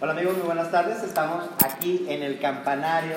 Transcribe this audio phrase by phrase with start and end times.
[0.00, 1.02] Hola amigos, muy buenas tardes.
[1.02, 3.16] Estamos aquí en el campanario,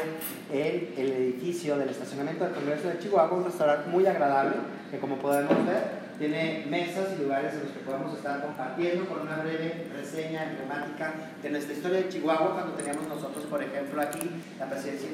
[0.52, 4.58] en el edificio del estacionamiento del Congreso de Chihuahua, un restaurante muy agradable
[4.92, 9.22] que como podemos ver tiene mesas y lugares en los que podemos estar compartiendo con
[9.22, 14.30] una breve reseña emblemática de nuestra historia de Chihuahua cuando teníamos nosotros, por ejemplo, aquí
[14.60, 15.08] la presidencia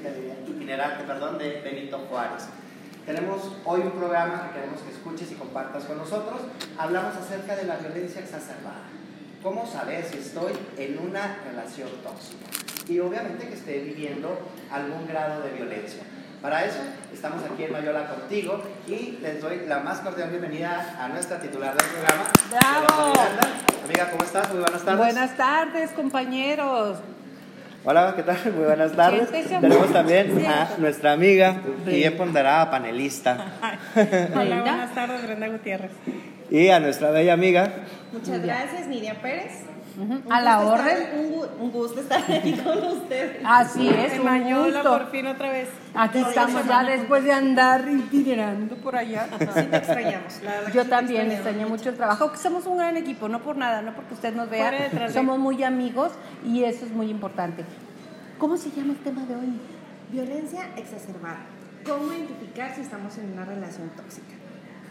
[0.47, 2.47] itinerante perdón, de Benito Juárez.
[3.09, 6.41] Tenemos hoy un programa que queremos que escuches y compartas con nosotros.
[6.77, 8.83] Hablamos acerca de la violencia exacerbada.
[9.41, 12.45] ¿Cómo saber si estoy en una relación tóxica?
[12.87, 14.37] Y obviamente que esté viviendo
[14.71, 16.03] algún grado de violencia.
[16.39, 21.07] Para eso estamos aquí en Mayola contigo y les doy la más cordial bienvenida a
[21.07, 22.25] nuestra titular del programa.
[22.51, 23.13] ¡Bravo!
[23.85, 24.49] Amiga, ¿cómo estás?
[24.51, 24.97] Muy buenas tardes.
[24.99, 26.99] Buenas tardes, compañeros.
[27.85, 28.37] Hola, ¿qué tal?
[28.55, 29.29] Muy buenas tardes.
[29.31, 33.53] Tenemos también a nuestra amiga y bien ponderada panelista.
[34.35, 35.91] Hola, buenas tardes, Brenda Gutiérrez.
[36.51, 37.71] Y a nuestra bella amiga.
[38.11, 39.63] Muchas gracias, Nidia Pérez.
[40.29, 41.43] A la orden.
[41.59, 43.41] un, gusto estar aquí con ustedes.
[43.43, 44.97] Así es, En un Mayola, gusto.
[44.97, 45.69] por fin otra vez.
[45.93, 49.27] Aquí estamos ya después de andar itinerando por allá.
[49.37, 50.41] Sí, te extrañamos.
[50.43, 53.81] La Yo también extrañé mucho el trabajo, que somos un gran equipo, no por nada,
[53.81, 56.11] no porque usted nos vea, de somos muy amigos
[56.45, 57.65] y eso es muy importante.
[58.37, 59.59] ¿Cómo se llama el tema de hoy?
[60.11, 61.39] Violencia exacerbada.
[61.85, 64.33] ¿Cómo identificar si estamos en una relación tóxica?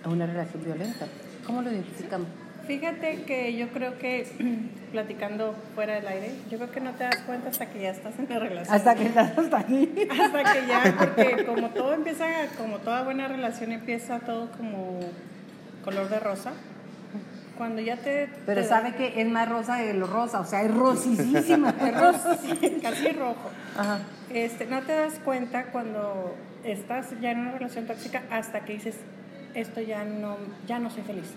[0.04, 1.06] Una relación violenta.
[1.46, 2.28] ¿Cómo lo identificamos?
[2.68, 4.26] Fíjate que yo creo que,
[4.92, 8.18] platicando fuera del aire, yo creo que no te das cuenta hasta que ya estás
[8.18, 8.76] en la relación.
[8.76, 9.88] Hasta que estás hasta aquí.
[10.10, 12.26] Hasta que ya, porque como todo empieza,
[12.58, 15.00] como toda buena relación empieza todo como
[15.82, 16.52] color de rosa.
[17.56, 18.28] Cuando ya te...
[18.46, 21.74] Pero te- sabe que es más rosa de lo rosa, o sea, es rosísima.
[22.62, 23.50] Es casi rojo.
[23.76, 23.98] Ajá.
[24.30, 28.96] Este, no te das cuenta cuando estás ya en una relación tóxica hasta que dices,
[29.54, 31.32] esto ya no, ya no soy feliz.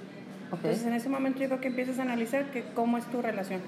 [0.52, 3.62] Entonces en ese momento yo creo que empiezas a analizar que cómo es tu relación.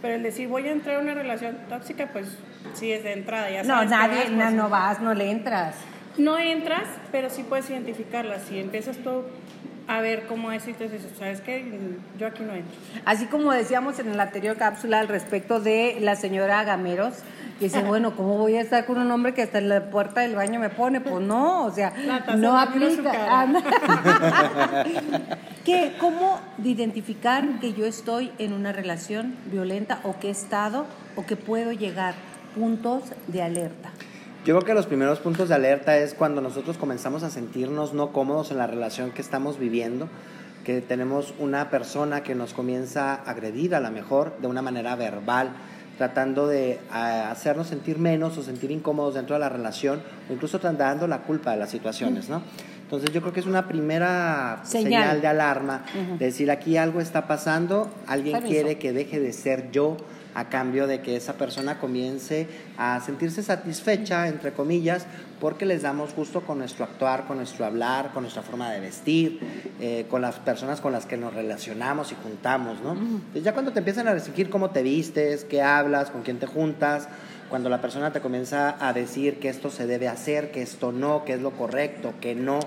[0.00, 2.26] Pero el decir voy a entrar a una relación tóxica, pues
[2.74, 5.14] sí es de entrada, ya No, sabes que nadie, vas, no, pues, no vas, no
[5.14, 5.74] le entras.
[6.16, 8.38] no entras, pero sí puedes identificarla.
[8.38, 9.24] Si empiezas tú
[9.88, 11.64] a ver cómo es y te dices, ¿sabes qué?
[12.18, 12.78] Yo aquí no entro.
[13.06, 17.14] Así como decíamos en la anterior cápsula al respecto de la señora Gameros,
[17.58, 20.20] que dice, bueno, ¿cómo voy a estar con un hombre que hasta en la puerta
[20.20, 21.00] del baño me pone?
[21.00, 21.94] Pues no, o sea,
[22.36, 23.12] no aplica.
[23.16, 23.46] Ah.
[25.64, 30.86] ¿Qué, ¿Cómo de identificar que yo estoy en una relación violenta o que he estado
[31.16, 32.14] o que puedo llegar?
[32.54, 33.90] Puntos de alerta.
[34.44, 38.12] Yo creo que los primeros puntos de alerta es cuando nosotros comenzamos a sentirnos no
[38.12, 40.08] cómodos en la relación que estamos viviendo,
[40.64, 44.96] que tenemos una persona que nos comienza a agredir a lo mejor de una manera
[44.96, 45.50] verbal,
[45.98, 50.00] tratando de a, hacernos sentir menos o sentir incómodos dentro de la relación
[50.30, 52.42] o incluso dando la culpa de las situaciones, ¿no?
[52.82, 55.02] Entonces yo creo que es una primera Señal.
[55.02, 55.84] señal, de alarma,
[56.18, 58.54] de decir aquí algo está pasando, alguien Permiso.
[58.54, 59.98] quiere que deje de ser yo
[60.38, 65.04] a cambio de que esa persona comience a sentirse satisfecha, entre comillas,
[65.40, 69.40] porque les damos gusto con nuestro actuar, con nuestro hablar, con nuestra forma de vestir,
[69.80, 72.92] eh, con las personas con las que nos relacionamos y juntamos, ¿no?
[72.92, 76.46] Entonces ya cuando te empiezan a restringir cómo te vistes, qué hablas, con quién te
[76.46, 77.08] juntas,
[77.50, 81.24] cuando la persona te comienza a decir que esto se debe hacer, que esto no,
[81.24, 82.60] que es lo correcto, que no,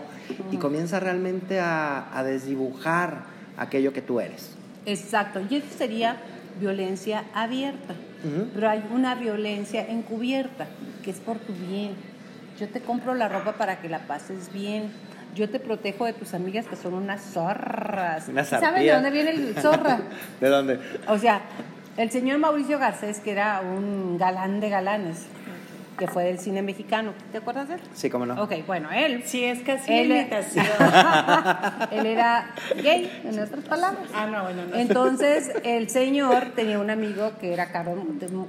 [0.51, 3.23] y comienza realmente a, a desdibujar
[3.55, 4.49] aquello que tú eres.
[4.85, 6.17] Exacto, y eso sería
[6.61, 7.95] violencia abierta.
[8.53, 10.67] Pero hay una violencia encubierta,
[11.03, 11.95] que es por tu bien.
[12.59, 14.91] Yo te compro la ropa para que la pases bien.
[15.35, 18.27] Yo te protejo de tus amigas que son unas zorras.
[18.27, 20.01] Unas ¿Sabes de dónde viene el zorra?
[20.39, 20.79] ¿De dónde?
[21.07, 21.41] O sea,
[21.97, 25.25] el señor Mauricio Garcés, que era un galán de galanes,
[25.97, 27.13] que fue del cine mexicano.
[27.31, 27.81] ¿Te acuerdas de él?
[27.93, 28.41] Sí, cómo no.
[28.41, 29.23] Ok, bueno, él.
[29.25, 30.65] Sí, es casi Él, imitación.
[31.91, 34.03] él era gay, en otras palabras.
[34.13, 34.75] Ah, no, bueno, no.
[34.75, 37.99] Entonces, el señor tenía un amigo que era Carlos,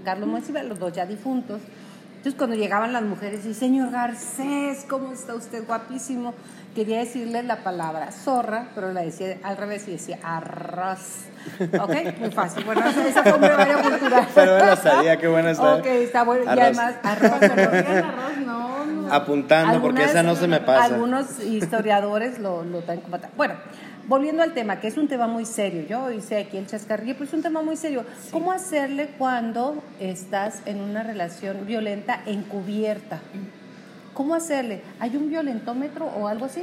[0.04, 1.60] Carlos Monsiva, los dos ya difuntos.
[2.22, 5.66] Entonces, cuando llegaban las mujeres, y señor Garcés, ¿cómo está usted?
[5.66, 6.34] Guapísimo.
[6.72, 11.24] Quería decirle la palabra zorra, pero la decía al revés y decía arroz.
[11.80, 12.20] ¿Ok?
[12.20, 12.62] Muy fácil.
[12.62, 14.28] Bueno, esa, fue un cultural.
[14.36, 15.74] Pero la sabía, qué buena está.
[15.74, 16.44] Ok, está bueno.
[16.44, 17.42] Y además, arroz.
[17.42, 18.51] Arroz, no,
[19.14, 20.84] Apuntando, porque esa no se me pasa.
[20.84, 23.30] Algunos historiadores lo, lo traen como tal.
[23.36, 23.54] Bueno,
[24.08, 25.82] volviendo al tema, que es un tema muy serio.
[25.88, 28.04] Yo hice aquí el chascarrillo, pero es un tema muy serio.
[28.30, 33.20] ¿Cómo hacerle cuando estás en una relación violenta encubierta?
[34.14, 34.82] ¿Cómo hacerle?
[35.00, 36.62] ¿Hay un violentómetro o algo así?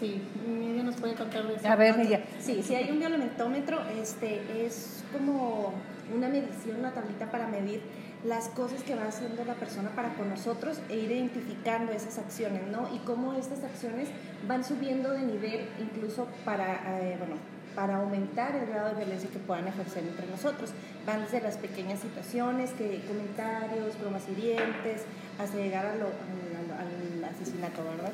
[0.00, 1.68] Sí, Nidia nos puede contar de eso.
[1.68, 1.96] A ver.
[1.96, 2.24] Nidia.
[2.40, 5.72] Sí, si hay un violentómetro, este, es como
[6.14, 7.80] una medición, una tablita para medir
[8.24, 12.62] las cosas que va haciendo la persona para con nosotros e ir identificando esas acciones,
[12.72, 12.88] ¿no?
[12.94, 14.08] Y cómo estas acciones
[14.48, 17.34] van subiendo de nivel incluso para, eh, bueno,
[17.74, 20.70] para aumentar el grado de violencia que puedan ejercer entre nosotros.
[21.06, 25.02] Van desde las pequeñas situaciones, que comentarios, bromas hirientes,
[25.38, 28.12] hasta llegar a lo- al, al- asesinato, ¿verdad?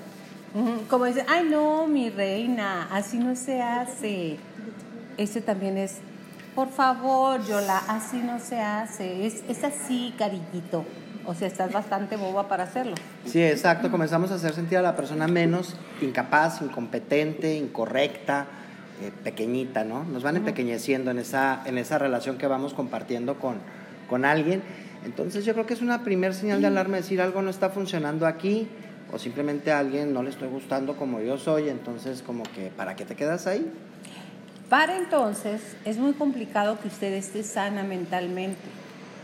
[0.89, 4.39] Como dice, ay no, mi reina, así no se hace.
[5.19, 5.99] Este también es,
[6.61, 9.25] por favor, Yola, así no se hace.
[9.27, 10.85] Es, es así, cariñito.
[11.25, 12.97] O sea, estás bastante boba para hacerlo.
[13.25, 13.91] Sí, exacto.
[13.91, 18.45] Comenzamos a hacer sentir a la persona menos incapaz, incompetente, incorrecta,
[19.01, 20.05] eh, pequeñita, ¿no?
[20.05, 23.55] Nos van empequeñeciendo en esa, en esa relación que vamos compartiendo con,
[24.11, 24.63] con alguien.
[25.07, 28.27] Entonces yo creo que es una primer señal de alarma decir algo no está funcionando
[28.27, 28.69] aquí
[29.11, 32.97] o simplemente a alguien no le estoy gustando como yo soy, entonces como que ¿para
[32.97, 33.67] qué te quedas ahí?
[34.71, 38.61] Para entonces es muy complicado que usted esté sana mentalmente,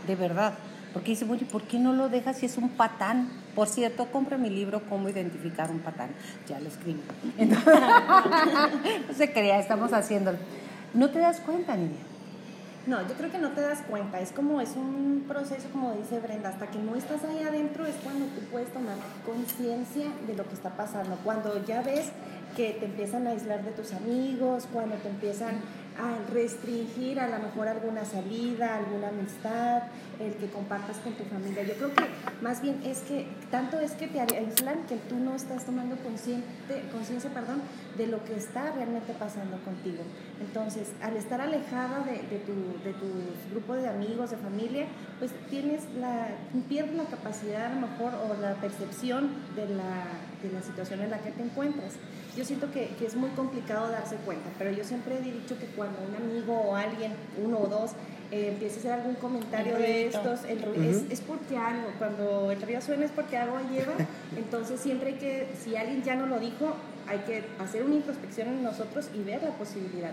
[0.05, 0.55] de verdad.
[0.91, 3.29] Porque dice, oye, ¿por qué no lo dejas si es un patán?
[3.55, 6.09] Por cierto, compre mi libro Cómo identificar un patán.
[6.49, 6.99] Ya lo escribí.
[7.37, 7.73] Entonces,
[9.07, 10.37] no se crea, estamos haciéndolo.
[10.93, 11.95] No te das cuenta, niña.
[12.85, 16.19] No, yo creo que no te das cuenta, es como, es un proceso, como dice
[16.19, 18.95] Brenda, hasta que no estás ahí adentro es cuando tú puedes tomar
[19.25, 22.13] conciencia de lo que está pasando, cuando ya ves
[22.57, 25.61] que te empiezan a aislar de tus amigos, cuando te empiezan
[25.95, 29.83] a restringir a lo mejor alguna salida, alguna amistad,
[30.19, 31.61] el que compartas con tu familia.
[31.61, 32.05] Yo creo que
[32.41, 37.29] más bien es que tanto es que te aíslan que tú no estás tomando conciencia
[37.29, 37.61] perdón,
[37.97, 40.03] de lo que está realmente pasando contigo.
[40.39, 42.53] Entonces, al estar alejada de, de tu,
[42.83, 43.07] de tu
[43.51, 44.85] grupo de amigos, de familia,
[45.19, 46.27] pues tienes la,
[46.69, 50.05] pierdes la capacidad a lo mejor o la percepción de la,
[50.43, 51.93] de la situación en la que te encuentras.
[52.35, 55.65] Yo siento que, que es muy complicado darse cuenta, pero yo siempre he dicho que
[55.75, 57.13] cuando un amigo o alguien,
[57.43, 57.91] uno o dos,
[58.29, 61.87] eh, empieza a hacer algún comentario El de estos, el ru- es, es porque algo,
[61.97, 63.93] cuando el río suena es porque algo lleva,
[64.35, 66.75] entonces siempre hay que, si alguien ya no lo dijo,
[67.07, 70.11] hay que hacer una introspección en nosotros y ver la posibilidad.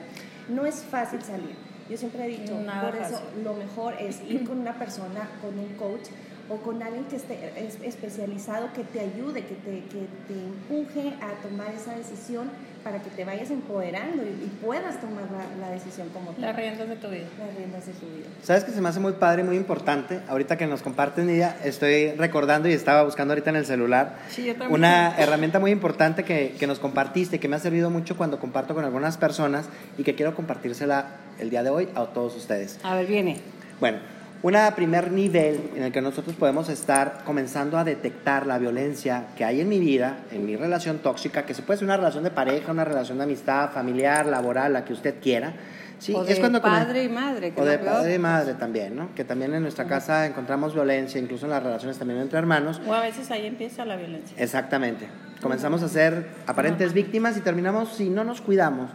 [0.49, 1.55] No es fácil salir.
[1.89, 3.45] Yo siempre he dicho, Nada por eso fácil.
[3.45, 6.09] lo mejor es ir con una persona, con un coach
[6.49, 11.15] o con alguien que esté es- especializado que te ayude, que te, que te empuje
[11.23, 12.51] a tomar esa decisión
[12.85, 16.43] para que te vayas empoderando y, y puedas tomar la, la decisión como tal.
[16.43, 17.25] Las riendas de tu vida.
[17.39, 18.27] Las riendas de tu vida.
[18.43, 20.21] ¿Sabes que se me hace muy padre y muy importante?
[20.29, 24.45] Ahorita que nos comparten, Nidia, estoy recordando y estaba buscando ahorita en el celular Sí,
[24.45, 24.73] yo también.
[24.73, 28.75] una herramienta muy importante que, que nos compartiste, que me ha servido mucho cuando comparto
[28.75, 31.07] con algunas personas y que quiero compartírsela
[31.39, 32.79] el día de hoy a todos ustedes.
[32.83, 33.39] A ver, viene.
[33.81, 33.99] Bueno,
[34.45, 39.45] un primer nivel en el que nosotros podemos estar comenzando a detectar la violencia que
[39.45, 42.31] hay en mi vida, en mi relación tóxica, que se puede ser una relación de
[42.31, 45.55] pareja, una relación de amistad, familiar, laboral, la que usted quiera.
[45.99, 47.53] Sí, o de come- padre y madre.
[47.55, 47.93] que o es de peor.
[47.95, 49.15] padre y madre también, ¿no?
[49.15, 52.83] Que también en nuestra casa encontramos violencia, incluso en las relaciones también entre hermanos.
[52.87, 54.37] O a veces ahí empieza la violencia.
[54.39, 55.07] Exactamente.
[55.41, 58.91] Comenzamos a ser aparentes víctimas y terminamos, si no nos cuidamos,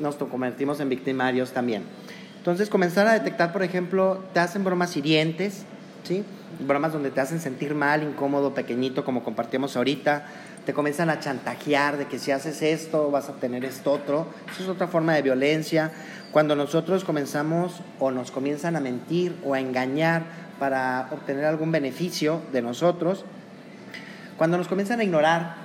[0.00, 1.82] nos convertimos en victimarios también.
[2.38, 5.64] Entonces, comenzar a detectar, por ejemplo, te hacen bromas hirientes,
[6.04, 6.24] ¿sí?
[6.60, 10.24] Bromas donde te hacen sentir mal, incómodo, pequeñito, como compartimos ahorita.
[10.64, 14.26] Te comienzan a chantajear de que si haces esto vas a obtener esto otro.
[14.50, 15.92] Eso es otra forma de violencia.
[16.32, 20.22] Cuando nosotros comenzamos o nos comienzan a mentir o a engañar
[20.58, 23.24] para obtener algún beneficio de nosotros,
[24.36, 25.56] cuando nos comienzan a ignorar,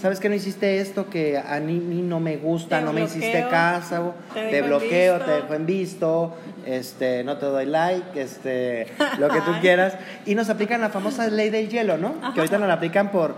[0.00, 3.04] ¿sabes que no hiciste esto que a mí mí no me gusta, Te no me
[3.04, 5.26] hiciste caso, te bloqueo, visto.
[5.30, 6.34] te dejo en visto,
[6.66, 8.86] este, no te doy like, este,
[9.18, 9.94] lo que tú quieras?
[10.26, 12.14] Y nos aplican la famosa ley del hielo, ¿no?
[12.34, 13.34] Que ahorita nos la aplican por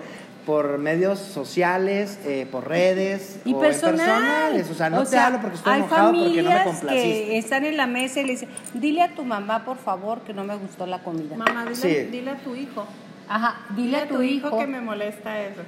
[0.47, 3.97] por medios sociales, eh, por redes Y o personal.
[3.99, 4.71] personales.
[4.71, 7.27] O sea, no te hablo porque estoy enojado porque no me complaciste.
[7.27, 10.33] que están en la mesa y le dicen, dile a tu mamá, por favor, que
[10.33, 11.37] no me gustó la comida.
[11.37, 12.09] Mamá, dile, Sí.
[12.11, 12.87] dile a tu hijo.
[13.29, 14.57] Ajá, dile a tu hijo.
[14.59, 15.63] que me molesta eso.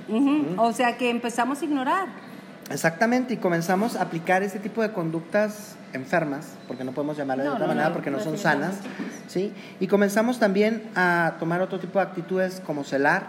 [0.57, 2.07] O sea, que empezamos a ignorar.
[2.71, 7.50] Exactamente, y comenzamos a aplicar este tipo de conductas enfermas, porque no podemos llamarlas No,
[7.50, 8.76] de otra no, manera, no, porque no son sanas,
[9.26, 9.52] ¿sí?
[9.81, 13.25] Y comenzamos también a tomar otro tipo de actitudes como celar,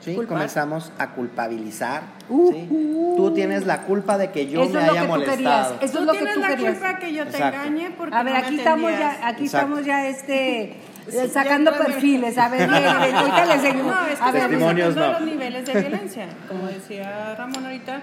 [0.00, 0.14] ¿sí?
[0.14, 0.36] Culpar.
[0.38, 2.66] Comenzamos a culpabilizar, Uh, ¿sí?
[2.70, 3.14] uh.
[3.16, 5.36] Tú tienes la culpa de que yo Eso me es lo haya que tú molestado.
[5.36, 5.72] querías.
[5.82, 6.72] Eso Tú es lo que tú la querías.
[6.78, 7.60] culpa que yo te Exacto.
[7.66, 9.44] engañe porque A ver, no me aquí estamos ya, aquí Exacto.
[9.44, 10.76] estamos ya este
[11.10, 12.38] Sí, sacando ya, pues, perfiles.
[12.38, 12.86] A ver, miren,
[13.16, 13.86] ahorita les seguimos.
[13.94, 15.12] No, es que A ver, estamos no.
[15.12, 16.26] los niveles de violencia.
[16.48, 18.00] Como decía Ramón ahorita,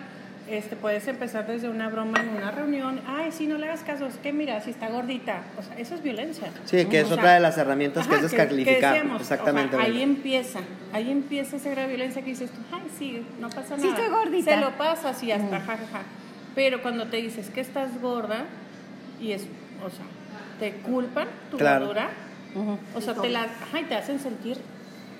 [0.47, 3.01] este, puedes empezar desde una broma en una reunión.
[3.07, 5.41] Ay, si no le hagas caso, es que mira, si está gordita.
[5.57, 6.49] O sea, eso es violencia.
[6.65, 8.93] Sí, que es O sea, otra de las herramientas que ajá, es descalificar.
[8.93, 9.75] decíamos, Exactamente.
[9.75, 10.59] o sea, ahí empieza,
[10.93, 13.81] ahí empieza esa gran violencia que dices tú, ay, sí, no pasa nada.
[13.81, 14.51] Sí, estoy gordita.
[14.53, 16.01] Se lo pasas y hasta, ja, ja, ja.
[16.53, 18.45] Pero cuando te dices que estás gorda
[19.19, 19.41] y es,
[19.83, 20.05] o sea,
[20.59, 21.85] te culpan tu Claro.
[21.87, 22.09] gordura,
[22.95, 24.57] O sea, te, la, ajá, y te hacen sentir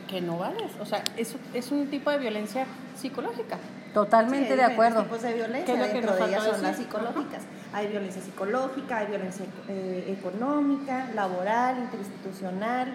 [0.07, 0.71] que no vales.
[0.79, 2.65] O sea, es, es un tipo de violencia
[2.95, 3.57] psicológica.
[3.93, 5.03] Totalmente Sí, de acuerdo.
[5.03, 7.43] tipos de ¿Qué violencia, que dentro de ellas son las psicológicas.
[7.73, 12.93] Hay violencia psicológica, hay violencia eh, económica, laboral, interinstitucional.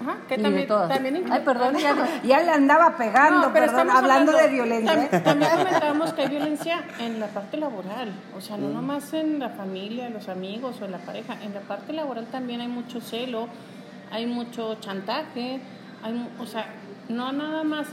[0.00, 0.88] Ajá, que Y de también, todas.
[0.88, 4.92] también Ay, perdón, ya, ya le andaba pegando, No, pero perdón, hablando, de violencia.
[4.94, 5.20] tam- ¿eh?
[5.24, 9.48] También comentamos que hay violencia en la parte laboral, o sea, no nomás en la
[9.50, 13.48] familia, los amigos o en la pareja, en la parte laboral también hay mucho celo,
[14.12, 15.60] hay mucho chantaje,
[16.04, 16.66] hay, o sea,
[17.08, 17.88] no nada más,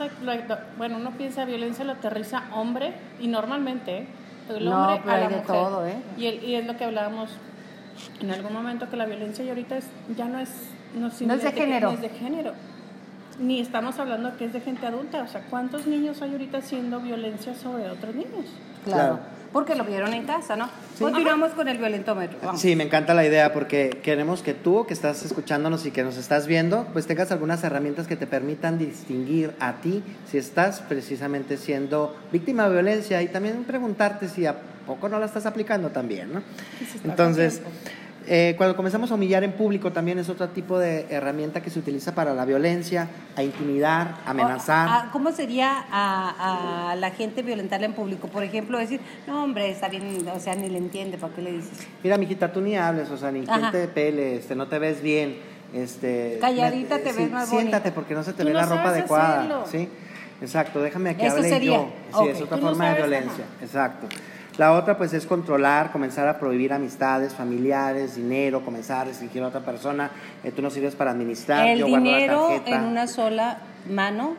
[0.77, 4.07] bueno, uno piensa violencia lo aterriza hombre y normalmente ¿eh?
[4.50, 5.55] el No, hombre pero a hay la de mujer.
[5.55, 5.95] todo, ¿eh?
[6.17, 7.31] Y, el- y es lo que hablábamos
[8.19, 10.50] en algún momento que la violencia y ahorita es, ya no es
[10.96, 11.88] no, simplemente que género.
[11.90, 12.54] no es de género
[13.40, 17.00] ni estamos hablando que es de gente adulta, o sea, ¿cuántos niños hay ahorita haciendo
[17.00, 18.46] violencia sobre otros niños?
[18.86, 19.02] Claro.
[19.16, 19.20] Claro.
[19.52, 20.70] Porque lo vieron en casa, ¿no?
[21.00, 22.38] Continuamos con el violentómetro.
[22.44, 22.60] Vamos.
[22.60, 26.18] Sí, me encanta la idea porque queremos que tú, que estás escuchándonos y que nos
[26.18, 31.56] estás viendo, pues tengas algunas herramientas que te permitan distinguir a ti si estás precisamente
[31.56, 36.34] siendo víctima de violencia y también preguntarte si a poco no la estás aplicando también,
[36.34, 36.44] ¿no?
[37.06, 37.62] Entonces,
[38.27, 41.79] eh, cuando comenzamos a humillar en público también es otro tipo de herramienta que se
[41.79, 45.12] utiliza para la violencia, a intimidar, amenazar.
[45.12, 48.27] ¿Cómo sería a, a la gente violentarla en público?
[48.27, 51.51] Por ejemplo, decir, no, hombre, está bien, o sea, ni le entiende, ¿para qué le
[51.53, 51.88] dices?
[52.03, 53.72] Mira, mijita, tú ni hables, o sea, ni Ajá.
[53.72, 55.38] te pele, este, no te ves bien,
[55.74, 56.38] este...
[56.41, 58.89] Calladita te sí, ves más Siéntate porque no se te Tú ve no la ropa
[58.89, 59.65] adecuada, hacerlo.
[59.72, 59.89] ¿sí?
[60.41, 61.77] Exacto, déjame que Eso hable sería.
[61.77, 61.89] yo.
[62.20, 64.08] Sí, es otra Tú no forma de violencia, exacto.
[64.57, 69.47] La otra, pues, es controlar, comenzar a prohibir amistades, familiares, dinero, comenzar a restringir a
[69.47, 70.12] otra persona.
[70.43, 72.75] eh, tú no sirves para administrar, el yo guardo la dinero tarjeta.
[72.77, 73.57] en una sola
[73.89, 74.35] mano,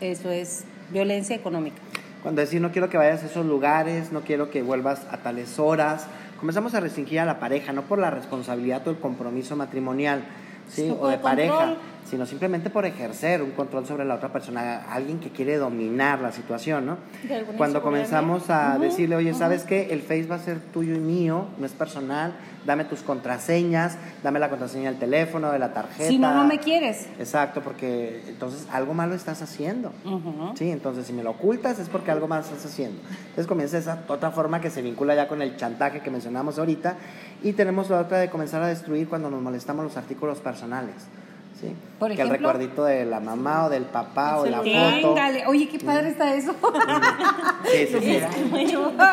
[0.00, 1.78] eso es violencia económica.
[2.22, 5.58] Cuando decir no quiero que vayas a esos lugares, no quiero que vuelvas a tales
[5.58, 6.06] horas,
[6.38, 10.22] comenzamos a restringir a la pareja, no por la responsabilidad o el compromiso matrimonial,
[10.68, 10.94] ¿sí?
[11.00, 11.76] O de pareja.
[12.08, 16.32] Sino simplemente por ejercer un control sobre la otra persona, alguien que quiere dominar la
[16.32, 16.96] situación, ¿no?
[17.56, 19.92] Cuando comenzamos a decirle, oye, ¿sabes qué?
[19.92, 22.34] El Face va a ser tuyo y mío, no es personal,
[22.66, 26.08] dame tus contraseñas, dame la contraseña del teléfono, de la tarjeta.
[26.08, 27.06] Si no, no me quieres.
[27.18, 29.92] Exacto, porque entonces algo malo estás haciendo.
[30.54, 33.00] Sí, entonces si me lo ocultas es porque algo más estás haciendo.
[33.20, 36.96] Entonces comienza esa otra forma que se vincula ya con el chantaje que mencionamos ahorita
[37.42, 40.94] y tenemos la otra de comenzar a destruir cuando nos molestamos los artículos personales.
[41.60, 41.74] ¿Sí?
[41.98, 45.14] Por que el recuerdito de la mamá o del papá o la foto.
[45.14, 45.46] Téngale.
[45.46, 46.54] Oye, qué padre está eso.
[47.70, 48.20] Sí, sí, sí.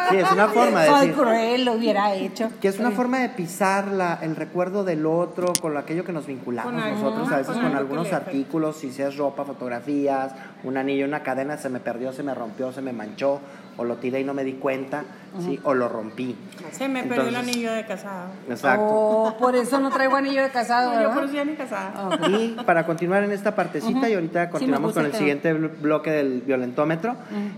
[0.09, 1.21] Sí, es una forma de Soy decir.
[1.21, 2.49] cruel, lo hubiera hecho.
[2.61, 6.25] Que es una forma de pisar la, el recuerdo del otro con aquello que nos
[6.25, 11.23] vinculamos Con nosotros, a veces con algunos artículos, si sea ropa, fotografías, un anillo, una
[11.23, 13.41] cadena, se me perdió, se me rompió, se me manchó,
[13.77, 15.03] o lo tiré y no me di cuenta,
[15.39, 15.59] ¿sí?
[15.63, 16.35] o lo rompí.
[16.71, 18.29] Se me perdió el anillo de casado.
[18.49, 18.85] Exacto.
[18.89, 22.07] Oh, por eso no traigo anillo de casado, No, yo por eso ya ni casada.
[22.07, 22.27] Ok.
[22.29, 26.41] Y para continuar en esta partecita, y ahorita continuamos con el siguiente blo- bloque del
[26.41, 27.15] violentómetro,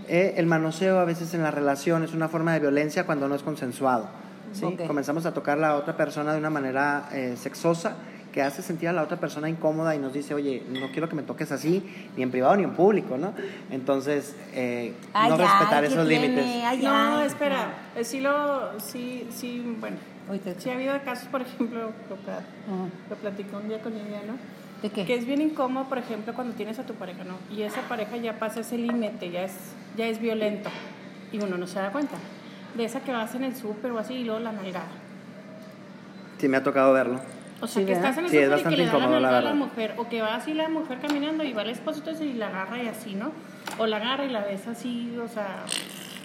[0.08, 3.36] eh, el manoseo a veces en la relación es una forma de violencia cuando no
[3.36, 4.08] es consensuado.
[4.52, 4.78] ¿sí?
[4.88, 7.94] Comenzamos a tocar a la otra persona de una manera eh, sexosa
[8.40, 11.16] que hace sentir a la otra persona incómoda y nos dice, oye, no quiero que
[11.18, 11.84] me toques así,
[12.16, 13.34] ni en privado ni en público, ¿no?
[13.70, 16.46] Entonces, eh, Ay, no ay, respetar ¿qué esos límites.
[16.64, 17.28] Ay, No, ay.
[17.28, 19.98] espera, eh, sí lo, sí, sí, bueno,
[20.58, 22.90] sí ha habido casos, por ejemplo, lo, pla- Ujú.
[23.10, 24.38] lo platicó un día con ella, ¿no?
[24.84, 25.04] ¿De qué?
[25.06, 27.34] Que es bien incómodo, por ejemplo, cuando tienes a tu pareja, ¿no?
[27.54, 29.52] Y esa pareja ya pasa ese límite, ya es,
[29.98, 30.70] ya es violento,
[31.34, 32.16] y uno no se da cuenta.
[32.78, 34.88] De esa que vas en el súper o así, y luego la nalgada.
[36.38, 37.20] Sí, me ha tocado verlo.
[37.62, 39.20] O sea, Sí, que estás en el Sí, es y que le da la incómodo,
[39.20, 39.54] la la verdad.
[39.56, 42.48] mujer, o que va así la mujer caminando y va el esposo entonces, y la
[42.48, 43.32] agarra y así, ¿no?
[43.78, 45.64] O la agarra y la ves así, o sea...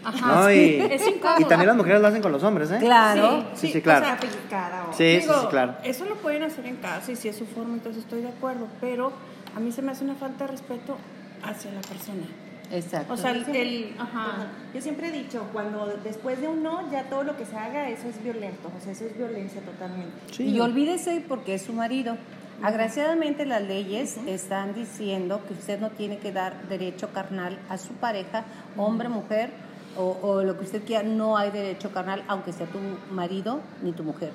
[0.07, 1.41] Ajá, No, y, es incómodo.
[1.41, 2.76] y también las mujeres lo hacen con los hombres, ¿eh?
[2.79, 3.47] Claro.
[3.55, 4.05] Sí, sí, claro.
[4.05, 5.76] o sea, pellizcada o- Sí, sí, sí, claro.
[5.83, 8.69] Eso lo pueden hacer en casa y si es su forma, entonces estoy de acuerdo.
[8.83, 9.12] Pero
[9.57, 10.99] a mí se me hace una falta de respeto
[11.43, 12.26] hacia la persona.
[12.73, 13.12] Exacto.
[13.12, 13.38] O sea, el.
[13.38, 14.47] Yo siempre- el- ajá.
[14.75, 17.88] Yo siempre he dicho, cuando después de un no, ya todo lo que se haga,
[17.88, 20.12] eso es violento, o sea, eso es violencia totalmente.
[20.33, 20.44] Sí.
[20.44, 22.16] Y olvídese porque es su marido.
[22.62, 27.92] Agraciadamente las leyes están diciendo que usted no tiene que dar derecho carnal a su
[27.94, 28.44] pareja,
[28.76, 29.50] hombre, mujer
[29.99, 32.78] o, o lo que usted quiera, no hay derecho carnal aunque sea tu
[33.12, 34.30] marido ni tu mujer.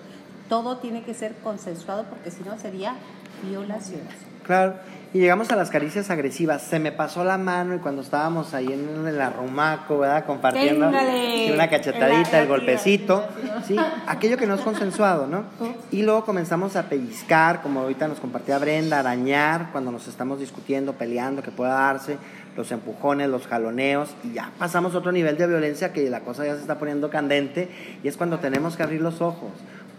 [0.50, 2.96] Todo tiene que ser consensuado porque si no sería
[3.44, 4.02] violación.
[4.46, 4.76] Claro.
[5.12, 6.62] Y llegamos a las caricias agresivas.
[6.62, 10.24] Se me pasó la mano y cuando estábamos ahí en el arrumaco, ¿verdad?
[10.26, 13.26] Compartiendo sí, una cachetadita, La- el la golpecito,
[13.66, 13.76] sí,
[14.08, 15.46] aquello que no es consensuado, ¿no?
[15.90, 20.94] Y luego comenzamos a pellizcar, como ahorita nos compartía Brenda, arañar cuando nos estamos discutiendo,
[20.94, 22.18] peleando, que pueda darse,
[22.56, 26.46] los empujones, los jaloneos, y ya pasamos a otro nivel de violencia que la cosa
[26.46, 27.68] ya se está poniendo candente,
[28.04, 29.50] y es cuando tenemos que abrir los ojos,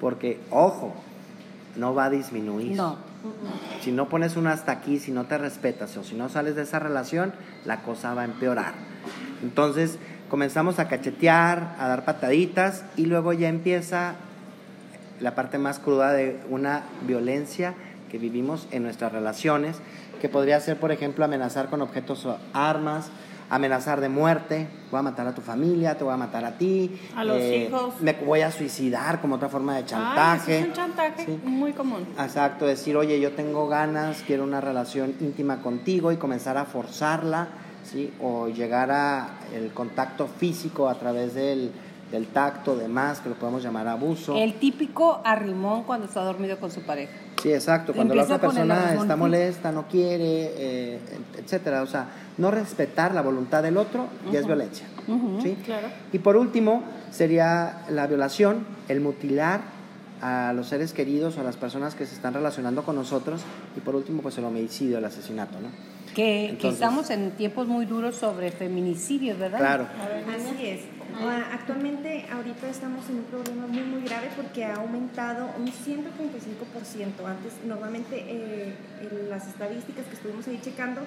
[0.00, 0.95] porque, ojo,
[1.75, 2.76] no va a disminuir.
[2.76, 3.10] No.
[3.82, 6.62] Si no pones un hasta aquí, si no te respetas o si no sales de
[6.62, 7.32] esa relación,
[7.64, 8.74] la cosa va a empeorar.
[9.42, 9.98] Entonces,
[10.28, 14.14] comenzamos a cachetear, a dar pataditas y luego ya empieza
[15.20, 17.74] la parte más cruda de una violencia
[18.10, 19.76] que vivimos en nuestras relaciones,
[20.20, 23.10] que podría ser, por ejemplo, amenazar con objetos o armas,
[23.50, 26.99] amenazar de muerte, voy a matar a tu familia, te voy a matar a ti,
[27.16, 27.95] A los hijos.
[28.00, 30.61] me voy a suicidar como otra forma de chantaje.
[30.61, 31.40] es un chantaje Sí.
[31.45, 32.07] muy común.
[32.19, 37.49] Exacto, decir, oye, yo tengo ganas, quiero una relación íntima contigo y comenzar a forzarla,
[37.85, 38.12] ¿sí?
[38.23, 41.73] O llegar a el contacto físico a través del,
[42.11, 44.37] del tacto, demás, que lo podemos llamar abuso.
[44.37, 47.12] El típico arrimón cuando está dormido con su pareja.
[47.43, 51.00] Sí, exacto, cuando la otra persona está molesta, no quiere, eh,
[51.38, 51.83] etcétera.
[51.83, 54.87] O sea, no respetar la voluntad del otro ya es violencia.
[55.43, 55.57] ¿sí?
[55.64, 55.88] Claro.
[56.12, 59.62] Y por último, sería la violación, el mutilar
[60.21, 63.40] a los seres queridos o a las personas que se están relacionando con nosotros.
[63.76, 65.69] Y por último, pues el homicidio, el asesinato, ¿no?
[66.14, 69.59] Que, estamos en tiempos muy duros sobre feminicidios, ¿verdad?
[69.59, 69.87] Claro.
[70.29, 70.81] Así es.
[71.19, 77.26] Ah, Actualmente, ahorita estamos en un problema muy, muy grave porque ha aumentado un 135%.
[77.26, 81.02] Antes, normalmente, eh, en las estadísticas que estuvimos ahí checando,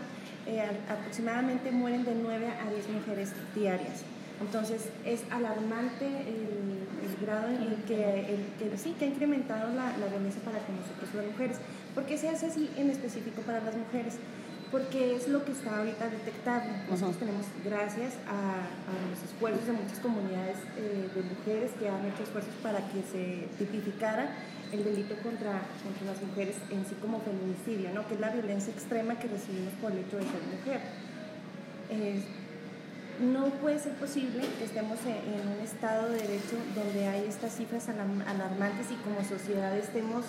[0.46, 4.04] eh, aproximadamente mueren de 9 a 10 mujeres diarias.
[4.42, 9.70] Entonces, es alarmante el, el grado en el que, el que sí, que ha incrementado
[9.74, 11.58] la, la violencia para con nosotros las mujeres.
[11.96, 14.18] ¿Por qué se hace así en específico para las mujeres?
[14.74, 16.74] Porque es lo que está ahorita detectable.
[16.90, 22.04] Nosotros tenemos, gracias a, a los esfuerzos de muchas comunidades eh, de mujeres que han
[22.10, 24.34] hecho esfuerzos para que se tipificara
[24.74, 28.08] el delito contra, contra las mujeres en sí como feminicidio, ¿no?
[28.08, 30.82] que es la violencia extrema que recibimos por el hecho de ser mujer.
[31.92, 32.24] Eh,
[33.22, 37.54] no puede ser posible que estemos en, en un estado de derecho donde hay estas
[37.56, 40.26] cifras alarm- alarmantes y como sociedad estemos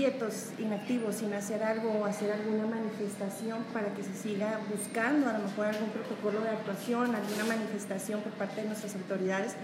[0.00, 5.34] quietos, inactivos, sin hacer algo o hacer alguna manifestación para que se siga buscando a
[5.34, 9.56] lo mejor algún protocolo de actuación, alguna manifestación por parte de nuestras autoridades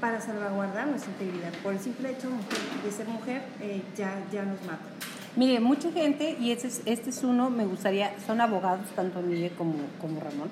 [0.00, 1.52] para salvaguardar nuestra integridad.
[1.62, 2.30] Por el simple hecho
[2.82, 4.88] de ser mujer eh, ya, ya nos mata.
[5.36, 9.52] Mire, mucha gente, y este es, este es uno, me gustaría, son abogados, tanto Miguel
[9.58, 10.48] como, como Ramón.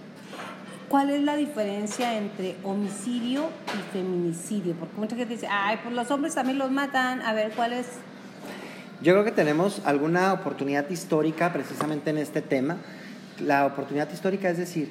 [0.91, 4.75] ¿Cuál es la diferencia entre homicidio y feminicidio?
[4.75, 7.23] Porque mucha gente dice, ay, pues los hombres también los matan.
[7.23, 7.87] A ver, ¿cuál es?
[9.03, 12.77] Yo creo que tenemos alguna oportunidad histórica precisamente en este tema.
[13.41, 14.91] La oportunidad histórica es decir,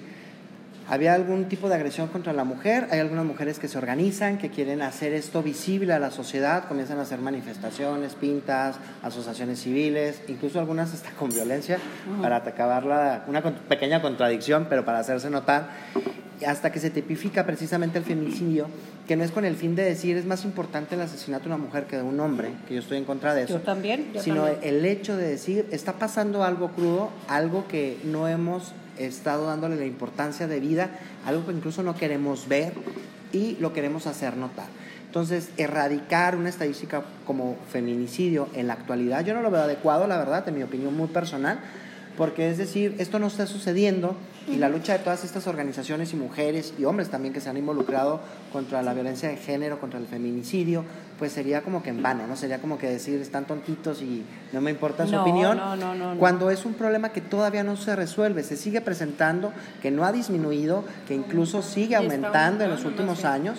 [0.89, 4.49] había algún tipo de agresión contra la mujer, hay algunas mujeres que se organizan, que
[4.49, 10.59] quieren hacer esto visible a la sociedad, comienzan a hacer manifestaciones, pintas, asociaciones civiles, incluso
[10.59, 11.77] algunas hasta con violencia
[12.23, 15.69] para acabarla, una pequeña contradicción, pero para hacerse notar,
[16.47, 18.65] hasta que se tipifica precisamente el feminicidio,
[19.09, 21.57] que no es con el fin de decir es más importante el asesinato de una
[21.57, 24.13] mujer que de un hombre, que yo estoy en contra de eso Yo también.
[24.13, 24.59] yo sino también.
[24.75, 29.87] el hecho de decir, está pasando algo crudo, algo que no hemos estado dándole la
[29.87, 30.91] importancia de vida,
[31.25, 32.73] algo que incluso no queremos ver
[33.33, 34.67] y lo queremos hacer notar.
[35.07, 40.19] Entonces, erradicar una estadística como feminicidio en la actualidad, yo no lo veo adecuado, la
[40.19, 41.59] verdad, en mi opinión muy personal,
[42.15, 44.15] porque es decir, esto no está sucediendo
[44.51, 47.57] y la lucha de todas estas organizaciones y mujeres y hombres también que se han
[47.57, 48.19] involucrado
[48.51, 50.83] contra la violencia de género, contra el feminicidio,
[51.17, 52.35] pues sería como que en vano, ¿no?
[52.35, 55.57] Sería como que decir, están tontitos y no me importa su No, opinión.
[55.57, 56.19] no, no, no, no.
[56.19, 60.11] Cuando es un problema que todavía no se resuelve, se sigue presentando, que no ha
[60.11, 63.57] disminuido, que incluso sigue aumentando en los últimos años.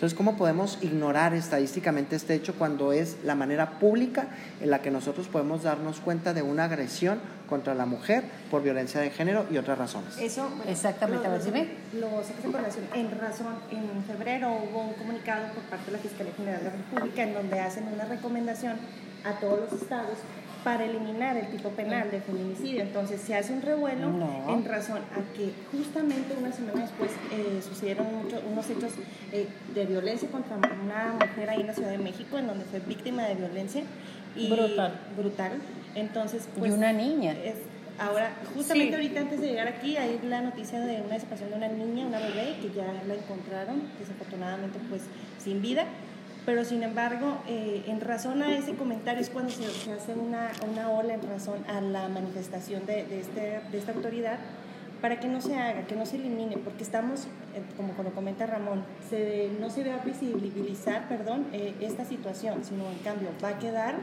[0.00, 4.28] Entonces, ¿cómo podemos ignorar estadísticamente este hecho cuando es la manera pública
[4.62, 8.98] en la que nosotros podemos darnos cuenta de una agresión contra la mujer por violencia
[9.02, 10.16] de género y otras razones?
[10.16, 11.68] Eso, bueno, Exactamente, a ver, lo, dime.
[12.00, 12.84] lo sacas en colación.
[12.94, 16.76] En razón, en febrero hubo un comunicado por parte de la Fiscalía General de la
[16.76, 18.76] República en donde hacen una recomendación
[19.26, 20.16] a todos los estados
[20.64, 22.82] para eliminar el tipo penal de feminicidio.
[22.82, 24.46] Entonces se hace un revuelo No.
[24.54, 28.92] en razón a que justamente una semana después eh, sucedieron mucho- unos hechos
[29.32, 32.80] eh, de violencia contra una mujer ahí en la Ciudad de México, en donde fue
[32.80, 33.82] víctima de violencia.
[34.36, 34.94] Y Brutal.
[35.16, 35.52] Brutal.
[35.94, 37.32] Entonces, Y pues, una niña.
[37.32, 37.56] es-
[37.98, 38.94] ahora, justamente Sí.
[38.94, 42.18] ahorita antes de llegar aquí, hay la noticia de una desaparición de una niña, una
[42.18, 45.02] bebé, que ya la encontraron, desafortunadamente pues
[45.42, 45.84] sin vida.
[46.46, 50.50] Pero sin embargo, eh, en razón a ese comentario es cuando se, se hace una,
[50.70, 54.38] una ola en razón a la manifestación de, de, este, de esta autoridad
[55.02, 57.24] para que no se haga, que no se elimine, porque estamos,
[57.54, 62.64] eh, como lo comenta Ramón, se, no se va a visibilizar perdón, eh, esta situación,
[62.64, 63.94] sino en cambio va a quedar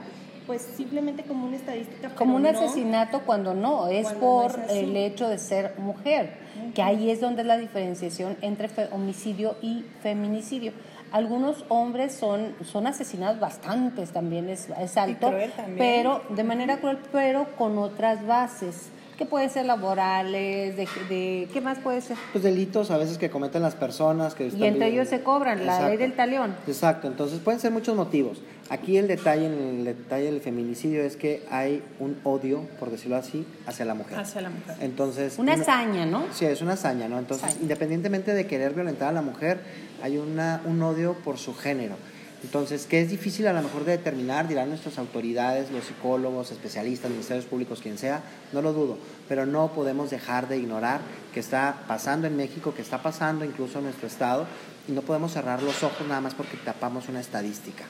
[0.48, 2.10] pues simplemente como una estadística.
[2.16, 4.80] Como un no- asesinato cuando no, es Cuando por no es así.
[4.80, 6.38] el hecho de ser mujer,
[6.74, 10.72] que ahí es donde es la diferenciación entre homicidio y feminicidio.
[11.12, 15.78] Algunos hombres son, son asesinados bastantes también, es, es alto, cruel también.
[15.78, 18.90] pero de manera cruel, pero con otras bases.
[19.18, 22.18] Que pueden ser laborales, de, de ¿qué más puede ser?
[22.32, 24.36] Pues delitos a veces que cometen las personas.
[24.36, 26.56] Que Y entre ellos se cobran, la ley del talión.
[26.68, 28.42] Exacto, entonces pueden ser muchos motivos.
[28.70, 33.16] Aquí el detalle, en el detalle del feminicidio es que hay un odio, por decirlo
[33.16, 34.20] así, hacia la mujer.
[34.20, 34.76] Hacia la mujer.
[34.82, 36.26] Entonces, Una hazaña, ¿no?
[36.34, 37.18] Sí, es una hazaña, ¿no?
[37.18, 37.62] Entonces, Hazaña.
[37.62, 39.60] independientemente de querer violentar a la mujer,
[40.04, 41.96] hay una, un odio por su género.
[42.44, 47.10] Entonces, que es difícil a lo mejor de determinar, dirán nuestras autoridades, los psicólogos, especialistas,
[47.10, 48.22] ministerios públicos, quien sea,
[48.54, 48.98] no lo dudo,
[49.28, 51.02] pero no podemos dejar de ignorar
[51.34, 54.46] que está pasando en México, que está pasando incluso en nuestro estado,
[54.88, 57.86] y no podemos cerrar los ojos nada más porque tapamos una estadística.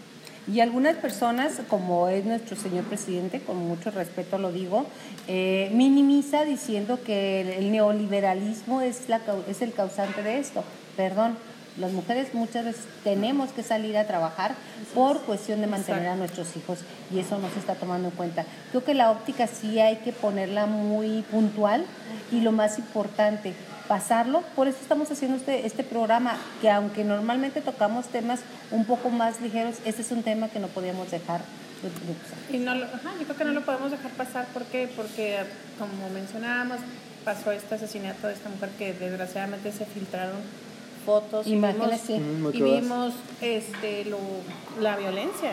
[0.51, 4.85] Y algunas personas, como es nuestro señor presidente, con mucho respeto lo digo,
[5.27, 10.63] eh, minimiza diciendo que el, neoliberalismo es, la, es el causante de esto.
[10.95, 11.37] Perdón,
[11.79, 14.55] las mujeres muchas veces tenemos que salir a trabajar
[14.93, 16.79] por cuestión de mantener a nuestros hijos
[17.13, 18.45] y eso no se está tomando en cuenta.
[18.71, 21.85] Creo que la óptica sí hay que ponerla muy puntual
[22.31, 23.53] y lo más importante,
[23.87, 24.41] pasarlo.
[24.55, 28.39] Por eso estamos haciendo este, este programa, que aunque normalmente tocamos temas
[28.71, 31.41] un poco más ligeros, este es un tema que no podíamos dejar.
[32.51, 34.47] Y no lo, ajá, yo creo que no lo podemos dejar pasar.
[34.47, 34.89] ¿Por qué?
[34.95, 35.37] Porque,
[35.77, 36.79] como mencionábamos,
[37.23, 40.37] pasó este asesinato de esta mujer que desgraciadamente se filtraron
[41.07, 42.13] fotos y Imágenes, vimos, sí.
[42.19, 44.19] Mm, muy y vimos este, lo,
[44.81, 45.51] la violencia.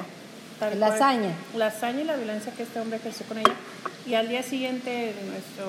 [0.58, 0.96] tal La cual.
[1.02, 1.32] hazaña.
[1.56, 3.54] La hazaña y la violencia que este hombre ejerció con ella.
[4.06, 5.66] Y al día siguiente, nuestro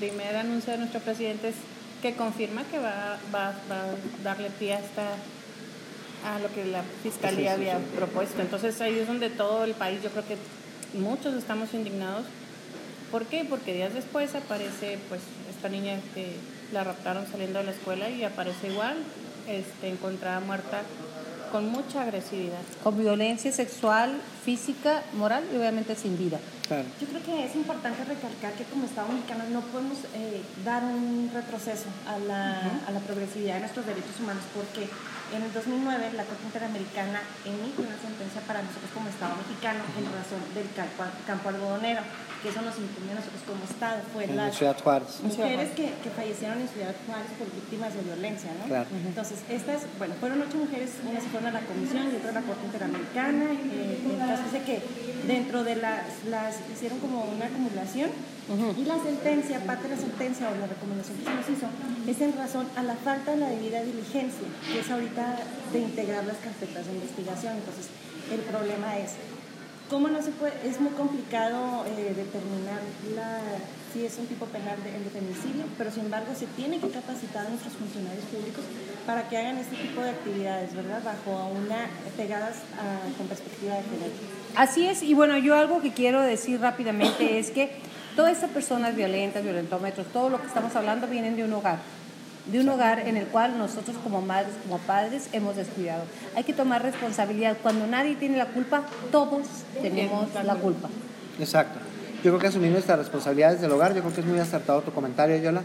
[0.00, 1.54] primer anuncio de nuestro presidente es
[2.02, 5.04] que confirma que va, va, va a darle pie a esta
[6.26, 7.84] a lo que la fiscalía Sí, sí, había sí.
[7.96, 8.42] propuesto.
[8.42, 10.36] Entonces ahí es donde todo el país, yo creo que
[10.98, 12.24] muchos estamos indignados.
[13.10, 13.46] ¿Por qué?
[13.48, 15.20] Porque días después aparece pues
[15.54, 16.34] esta niña que
[16.72, 18.96] la raptaron saliendo de la escuela y aparece igual,
[19.48, 20.82] este, encontrada muerta
[21.50, 22.60] con mucha agresividad.
[22.82, 26.38] Con violencia sexual, física, moral y obviamente sin vida.
[26.68, 26.84] Claro.
[27.00, 31.30] Yo creo que es importante recalcar que como Estado mexicano no podemos eh, dar un
[31.34, 34.88] retroceso a la, a la progresividad de nuestros derechos humanos porque
[35.32, 40.04] en el 2009 la Corte Interamericana emite una sentencia para nosotros como Estado mexicano en
[40.10, 42.02] razón del campo, campo algodonero,
[42.42, 45.20] que eso nos incumbe a nosotros como Estado, fue En la Ciudad Juárez.
[45.22, 48.66] mujeres que, que fallecieron en Ciudad Juárez por víctimas de violencia, ¿no?
[48.66, 48.88] Claro.
[48.90, 52.40] Entonces, estas, bueno, fueron ocho mujeres, unas se fueron a la comisión y otra a
[52.40, 53.46] la Corte Interamericana.
[53.70, 54.82] Eh, entonces, de que
[55.26, 58.10] dentro de las, las hicieron como una acumulación
[58.76, 61.66] y la sentencia, parte de la sentencia o la recomendación que se nos hizo,
[62.08, 65.36] es en razón a la falta de la debida diligencia, que es ahorita
[65.72, 67.54] de integrar las carpetas de investigación.
[67.56, 67.86] Entonces,
[68.32, 69.12] el problema es
[69.90, 70.52] ¿Cómo no se puede?
[70.64, 72.78] Es muy complicado eh, determinar
[73.16, 73.40] la,
[73.92, 77.44] si es un tipo penal de, de feminicidio, pero sin embargo se tiene que capacitar
[77.44, 78.62] a nuestros funcionarios públicos
[79.04, 81.02] para que hagan este tipo de actividades, ¿verdad?
[81.02, 84.12] Bajo una, pegadas a- con perspectiva de género.
[84.54, 87.72] Así es, y bueno, yo algo que quiero decir rápidamente es que
[88.16, 91.78] todas estas personas violentas, violentómetros, todo lo que estamos hablando vienen de un hogar,
[92.50, 96.02] de un hogar en el cual nosotros como madres, como padres hemos descuidado.
[96.36, 97.56] Hay que tomar responsabilidad.
[97.62, 99.46] Cuando nadie tiene la culpa, todos
[99.80, 100.88] tenemos la culpa.
[101.38, 101.78] Exacto.
[102.22, 104.92] Yo creo que asumir nuestras responsabilidades del hogar, yo creo que es muy acertado tu
[104.92, 105.62] comentario, Yola.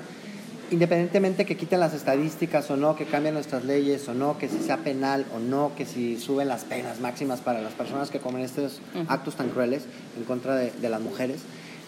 [0.72, 4.60] Independientemente que quiten las estadísticas o no, que cambien nuestras leyes o no, que si
[4.60, 8.42] sea penal o no, que si suben las penas máximas para las personas que comen
[8.42, 9.84] estos actos tan crueles
[10.18, 11.42] en contra de, de las mujeres,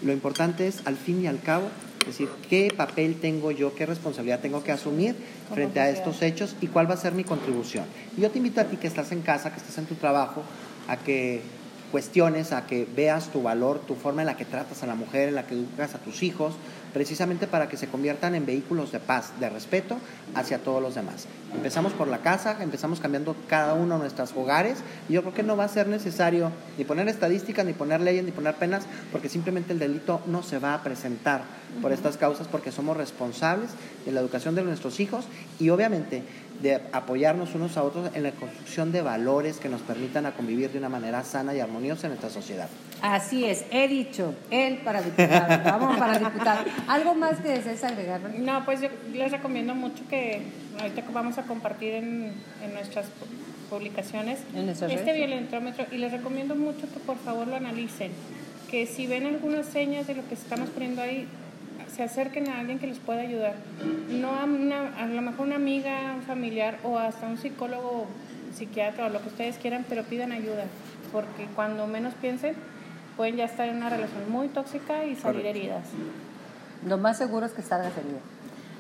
[0.03, 1.69] lo importante es, al fin y al cabo,
[2.05, 5.15] decir, ¿qué papel tengo yo, qué responsabilidad tengo que asumir
[5.53, 7.85] frente a estos hechos y cuál va a ser mi contribución?
[8.17, 10.43] Y yo te invito a ti que estás en casa, que estás en tu trabajo,
[10.87, 11.41] a que
[11.91, 15.29] cuestiones, a que veas tu valor, tu forma en la que tratas a la mujer,
[15.29, 16.53] en la que educas a tus hijos,
[16.93, 19.97] precisamente para que se conviertan en vehículos de paz, de respeto
[20.35, 21.27] hacia todos los demás.
[21.53, 25.55] Empezamos por la casa, empezamos cambiando cada uno nuestros hogares y yo creo que no
[25.55, 29.73] va a ser necesario ni poner estadísticas, ni poner leyes, ni poner penas, porque simplemente
[29.73, 31.43] el delito no se va a presentar
[31.81, 33.69] por estas causas porque somos responsables
[34.05, 35.25] de la educación de nuestros hijos
[35.59, 36.23] y obviamente
[36.61, 40.71] de apoyarnos unos a otros en la construcción de valores que nos permitan a convivir
[40.71, 42.67] de una manera sana y armoniosa en nuestra sociedad.
[43.01, 46.61] Así es, he dicho, él para diputado, vamos para diputado.
[46.87, 48.21] ¿Algo más que desees agregar?
[48.39, 50.41] No, pues yo les recomiendo mucho que
[50.79, 56.11] ahorita que vamos a compartir en, en nuestras pu- publicaciones En este violentómetro y les
[56.11, 58.11] recomiendo mucho que por favor lo analicen,
[58.71, 61.27] que si ven algunas señas de lo que estamos poniendo ahí,
[61.93, 63.55] se acerquen a alguien que les pueda ayudar.
[64.09, 68.07] No a, una, a lo mejor una amiga, un familiar o hasta un psicólogo,
[68.53, 70.65] psiquiatra o lo que ustedes quieran, pero pidan ayuda,
[71.11, 72.55] porque cuando menos piensen
[73.15, 75.49] pueden ya estar en una relación muy tóxica y salir Correcto.
[75.49, 75.87] heridas.
[76.85, 78.19] Lo más seguro es que salgas herido.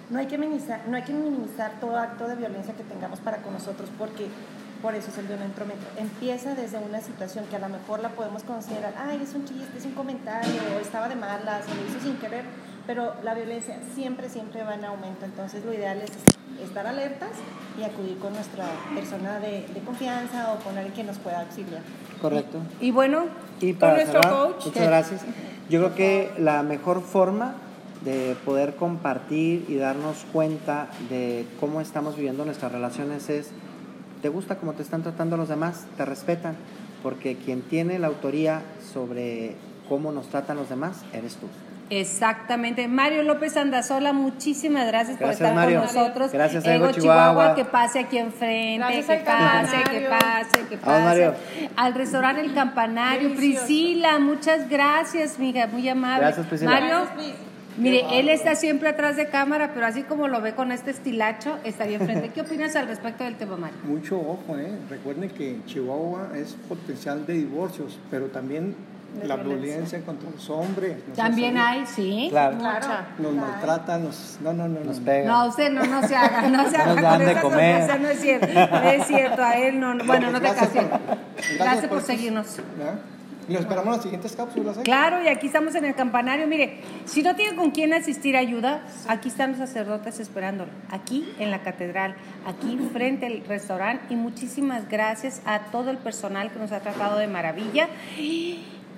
[0.09, 3.37] No hay, que minimizar, no hay que minimizar todo acto de violencia que tengamos para
[3.37, 4.27] con nosotros porque
[4.81, 5.89] por eso es el violentómetro.
[5.97, 9.77] Empieza desde una situación que a lo mejor la podemos considerar, ay, es un chiste,
[9.77, 12.45] es un comentario, o estaba de malas, o lo hizo sin querer,
[12.87, 15.25] pero la violencia siempre, siempre va en aumento.
[15.25, 16.11] Entonces lo ideal es
[16.63, 17.29] estar alertas
[17.79, 21.81] y acudir con nuestra persona de, de confianza o con alguien que nos pueda auxiliar.
[22.21, 22.57] Correcto.
[22.81, 23.25] Y bueno,
[23.61, 24.55] Y con nuestro cerrar, coach.
[24.65, 25.21] muchas que- gracias.
[25.69, 27.55] Yo creo que la mejor forma
[28.05, 33.49] de poder compartir y darnos cuenta de cómo estamos viviendo nuestras relaciones es,
[34.21, 35.85] ¿te gusta cómo te están tratando los demás?
[35.97, 36.55] ¿Te respetan?
[37.03, 38.61] Porque quien tiene la autoría
[38.93, 39.55] sobre
[39.89, 41.47] cómo nos tratan los demás, eres tú.
[41.89, 42.87] Exactamente.
[42.87, 45.79] Mario López Andazola, muchísimas gracias, por estar Mario.
[45.83, 46.31] con nosotros.
[46.31, 47.55] Gracias, Ego Ego Chihuahua, Chihuahua.
[47.55, 51.03] que pase aquí enfrente, Gracias que pase, que pase, que pase.
[51.03, 51.33] Mario.
[51.75, 53.29] Al restaurante El Campanario.
[53.29, 53.65] Delicioso.
[53.65, 56.19] Priscila, muchas gracias, mija, muy amable.
[56.25, 56.71] Gracias, Priscila.
[56.71, 57.05] Mario,
[57.77, 61.57] mire, él está siempre atrás de cámara, pero así como lo ve con este estilacho,
[61.63, 62.31] estaría enfrente.
[62.33, 63.77] ¿Qué opinas al respecto del tema, Mario?
[63.83, 64.71] Mucho ojo, ¿eh?
[64.89, 68.75] Recuerden que Chihuahua es potencial de divorcios, pero también
[69.23, 69.67] la violencia.
[69.67, 70.97] violencia contra los hombres.
[71.07, 71.13] ¿no?
[71.15, 72.27] También hay, sí.
[72.29, 72.55] Claro.
[72.57, 73.07] Mucha.
[73.17, 74.37] Nos maltratan, nos...
[74.41, 74.79] No, no, no.
[74.81, 75.05] Nos no.
[75.05, 75.27] pega.
[75.27, 76.93] No, usted no, no se haga, no se haga.
[76.93, 78.01] Nos dan con de comer.
[78.01, 80.05] no es cierto, no es cierto, a él no, no.
[80.05, 80.87] bueno, no te Gracias cases.
[80.89, 82.57] por- Gracias por seguirnos.
[82.77, 82.99] ¿Ya?
[83.49, 84.81] Y los esperamos en las siguientes cápsulas, ¿eh?
[84.83, 86.47] Claro, y aquí estamos en el campanario.
[86.47, 90.69] Mire, si no tiene con quién asistir ayuda, aquí están los sacerdotes esperándolo.
[90.91, 92.15] Aquí en la catedral,
[92.45, 94.13] aquí frente al restaurante.
[94.13, 97.87] Y muchísimas gracias a todo el personal que nos ha tratado de maravilla.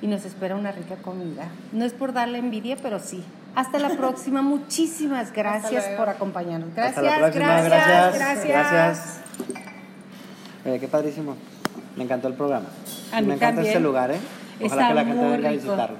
[0.01, 1.49] Y nos espera una rica comida.
[1.73, 3.23] No es por darle envidia, pero sí.
[3.55, 4.41] Hasta la próxima.
[4.43, 6.73] Muchísimas gracias por acompañarnos.
[6.73, 7.62] Gracias, Hasta la próxima.
[7.62, 8.47] gracias, Gracias.
[8.47, 9.19] gracias.
[10.65, 11.35] Oye, qué padrísimo.
[11.95, 12.67] Me encantó el programa.
[13.12, 13.67] A Y mí me encanta también.
[13.73, 14.19] este lugar, ¿eh?
[14.63, 15.95] Ojalá Está que la gente venga a visitarlo.